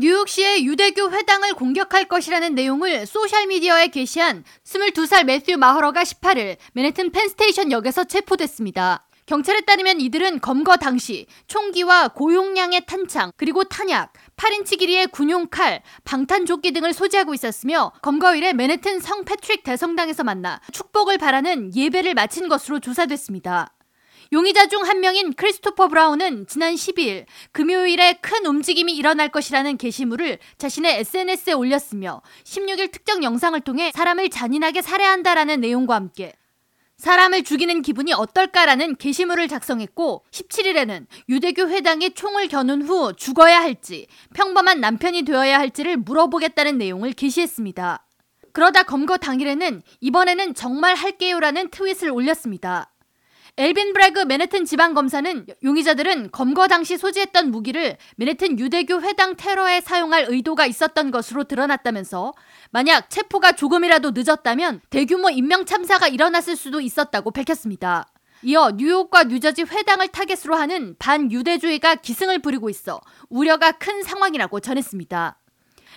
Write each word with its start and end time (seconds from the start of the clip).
뉴욕시의 0.00 0.64
유대교 0.64 1.10
회당을 1.10 1.52
공격할 1.52 2.06
것이라는 2.06 2.54
내용을 2.54 3.04
소셜미디어에 3.04 3.88
게시한 3.88 4.44
22살 4.64 5.24
매튜 5.24 5.58
마허러가 5.58 6.04
18일 6.04 6.56
맨해튼 6.72 7.12
펜스테이션 7.12 7.70
역에서 7.70 8.04
체포됐습니다. 8.04 9.06
경찰에 9.26 9.60
따르면 9.60 10.00
이들은 10.00 10.40
검거 10.40 10.78
당시 10.78 11.26
총기와 11.48 12.08
고용량의 12.08 12.86
탄창, 12.86 13.30
그리고 13.36 13.64
탄약, 13.64 14.14
8인치 14.38 14.78
길이의 14.78 15.08
군용 15.08 15.48
칼, 15.50 15.82
방탄조끼 16.04 16.72
등을 16.72 16.94
소지하고 16.94 17.34
있었으며 17.34 17.92
검거일에 18.00 18.54
맨해튼 18.54 19.00
성 19.00 19.26
패트릭 19.26 19.64
대성당에서 19.64 20.24
만나 20.24 20.62
축복을 20.72 21.18
바라는 21.18 21.76
예배를 21.76 22.14
마친 22.14 22.48
것으로 22.48 22.80
조사됐습니다. 22.80 23.74
용의자 24.32 24.66
중 24.66 24.80
한 24.80 25.00
명인 25.00 25.32
크리스토퍼 25.34 25.88
브라운은 25.88 26.46
지난 26.46 26.74
12일 26.74 27.26
금요일에 27.52 28.14
큰 28.14 28.46
움직임이 28.46 28.94
일어날 28.96 29.28
것이라는 29.28 29.76
게시물을 29.76 30.38
자신의 30.58 31.00
SNS에 31.00 31.52
올렸으며 31.52 32.22
16일 32.44 32.90
특정 32.92 33.22
영상을 33.22 33.60
통해 33.60 33.92
사람을 33.94 34.30
잔인하게 34.30 34.82
살해한다라는 34.82 35.60
내용과 35.60 35.94
함께 35.94 36.32
사람을 36.96 37.44
죽이는 37.44 37.82
기분이 37.82 38.12
어떨까라는 38.12 38.96
게시물을 38.96 39.48
작성했고 39.48 40.24
17일에는 40.30 41.06
유대교 41.28 41.68
회당에 41.68 42.10
총을 42.10 42.48
겨눈 42.48 42.82
후 42.82 43.14
죽어야 43.14 43.60
할지 43.60 44.06
평범한 44.34 44.80
남편이 44.80 45.22
되어야 45.22 45.58
할지를 45.58 45.96
물어보겠다는 45.98 46.78
내용을 46.78 47.12
게시했습니다. 47.12 48.06
그러다 48.52 48.82
검거 48.82 49.16
당일에는 49.16 49.82
이번에는 50.00 50.54
정말 50.54 50.94
할게요라는 50.94 51.70
트윗을 51.70 52.10
올렸습니다. 52.10 52.89
엘빈 53.56 53.92
브래그 53.92 54.20
맨해튼 54.20 54.64
지방 54.64 54.94
검사는 54.94 55.46
용의자들은 55.62 56.30
검거 56.30 56.68
당시 56.68 56.96
소지했던 56.96 57.50
무기를 57.50 57.96
맨해튼 58.16 58.58
유대교 58.58 59.02
회당 59.02 59.36
테러에 59.36 59.80
사용할 59.80 60.26
의도가 60.28 60.66
있었던 60.66 61.10
것으로 61.10 61.44
드러났다면서 61.44 62.32
만약 62.70 63.10
체포가 63.10 63.52
조금이라도 63.52 64.12
늦었다면 64.14 64.80
대규모 64.90 65.30
인명 65.30 65.64
참사가 65.66 66.08
일어났을 66.08 66.56
수도 66.56 66.80
있었다고 66.80 67.30
밝혔습니다. 67.32 68.06
이어 68.42 68.70
뉴욕과 68.74 69.24
뉴저지 69.24 69.62
회당을 69.64 70.08
타겟으로 70.08 70.54
하는 70.54 70.96
반유대주의가 70.98 71.96
기승을 71.96 72.38
부리고 72.38 72.70
있어 72.70 73.00
우려가 73.28 73.72
큰 73.72 74.02
상황이라고 74.02 74.60
전했습니다. 74.60 75.39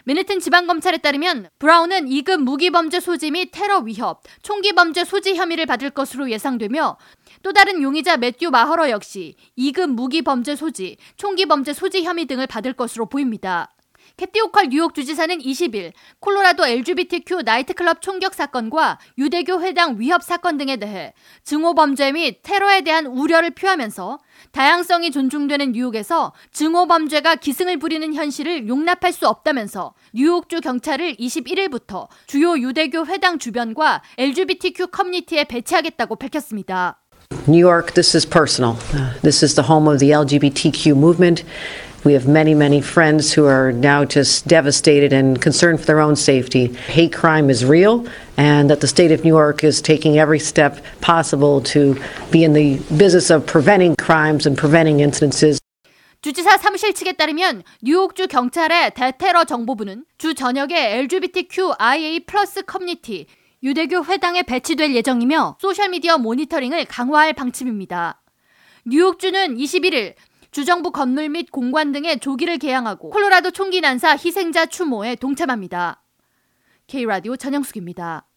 맨해튼 0.05 0.39
지방검찰에 0.39 0.97
따르면 0.97 1.49
브라운은 1.59 2.05
2급 2.05 2.37
무기범죄 2.37 2.99
소지 2.99 3.31
및 3.31 3.49
테러 3.51 3.79
위협, 3.79 4.21
총기범죄 4.41 5.05
소지 5.05 5.35
혐의를 5.35 5.65
받을 5.65 5.89
것으로 5.89 6.29
예상되며 6.29 6.97
또 7.41 7.53
다른 7.53 7.81
용의자 7.81 8.17
매튜 8.17 8.49
마허러 8.49 8.89
역시 8.89 9.35
2급 9.57 9.87
무기범죄 9.91 10.55
소지, 10.55 10.97
총기범죄 11.17 11.73
소지 11.73 12.03
혐의 12.03 12.25
등을 12.25 12.47
받을 12.47 12.73
것으로 12.73 13.07
보입니다. 13.07 13.69
캐시 14.17 14.41
호컬 14.41 14.69
뉴욕 14.69 14.93
주지사는 14.93 15.39
20일 15.39 15.91
콜로라도 16.19 16.65
LGBTQ 16.65 17.41
나이트클럽 17.43 18.01
총격 18.01 18.33
사건과 18.33 18.99
유대교 19.17 19.61
회당 19.61 19.99
위협 19.99 20.23
사건 20.23 20.57
등에 20.57 20.77
대해 20.77 21.13
증오 21.43 21.73
범죄 21.73 22.11
및 22.11 22.39
테러에 22.43 22.81
대한 22.81 23.05
우려를 23.05 23.51
표하면서 23.51 24.19
다양성이 24.51 25.11
존중되는 25.11 25.71
뉴욕에서 25.71 26.33
증오 26.51 26.87
범죄가 26.87 27.35
기승을 27.35 27.79
부리는 27.79 28.13
현실을 28.13 28.67
용납할 28.67 29.13
수 29.13 29.27
없다면서 29.27 29.93
뉴욕주 30.13 30.61
경찰을 30.61 31.15
21일부터 31.15 32.07
주요 32.27 32.57
유대교 32.57 33.05
회당 33.07 33.39
주변과 33.39 34.03
LGBTQ 34.17 34.87
커뮤니티에 34.87 35.45
배치하겠다고 35.45 36.15
밝혔습니다. 36.17 36.99
New 37.47 37.59
York, 37.59 37.93
this 37.93 38.15
is 38.15 38.25
personal. 38.25 38.77
This 39.21 39.43
is 39.43 39.55
the 39.55 39.67
home 39.67 39.87
of 39.87 39.99
the 39.99 40.11
LGBTQ 40.11 40.95
movement. 40.95 41.43
We 42.04 42.12
have 42.14 42.26
many, 42.26 42.54
many 42.54 42.80
friends 42.80 43.32
who 43.32 43.46
are 43.46 43.72
now 43.72 44.04
just 44.04 44.46
devastated 44.46 45.12
and 45.12 45.40
concerned 45.40 45.80
for 45.80 45.86
their 45.86 46.00
own 46.00 46.16
safety. 46.16 46.68
Hate 46.86 47.12
crime 47.12 47.50
is 47.50 47.64
real, 47.64 48.06
and 48.36 48.70
that 48.70 48.80
the 48.80 48.86
state 48.86 49.12
of 49.12 49.24
New 49.24 49.34
York 49.34 49.64
is 49.64 49.82
taking 49.82 50.18
every 50.18 50.38
step 50.38 50.78
possible 51.00 51.60
to 51.74 51.96
be 52.30 52.44
in 52.44 52.52
the 52.52 52.78
business 52.96 53.30
of 53.30 53.46
preventing 53.46 53.96
crimes 53.96 54.46
and 54.46 54.56
preventing 54.56 55.00
incidences. 55.00 55.58
주지사 56.20 56.58
사무실 56.58 56.94
측에 56.94 57.12
따르면 57.12 57.62
뉴욕주 57.80 58.26
경찰의 58.26 58.92
대테러 58.94 59.44
정보부는 59.44 60.04
주 60.18 60.34
저녁에 60.34 60.98
LGBTQIA 60.98 62.26
플러스 62.26 62.62
커뮤니티 62.62 63.26
유대교 63.62 64.04
회당에 64.04 64.42
배치될 64.42 64.94
예정이며 64.94 65.58
소셜미디어 65.60 66.18
모니터링을 66.18 66.86
강화할 66.86 67.34
방침입니다. 67.34 68.20
뉴욕주는 68.86 69.56
21일 69.56 70.14
주정부 70.53 70.91
건물 70.91 71.29
및 71.29 71.51
공관 71.51 71.91
등의 71.91 72.19
조기를 72.19 72.59
개항하고 72.59 73.09
콜로라도 73.09 73.49
총기 73.49 73.81
난사 73.81 74.11
희생자 74.11 74.67
추모에 74.67 75.15
동참합니다. 75.15 76.03
K라디오 76.85 77.35
전영숙입니다. 77.35 78.27